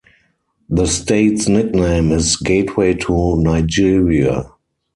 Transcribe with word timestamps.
The 0.67 0.87
state's 0.87 1.47
nickname 1.47 2.11
is 2.11 2.35
"Gateway 2.35 2.95
to 2.95 3.37
Nigeria". 3.39 4.49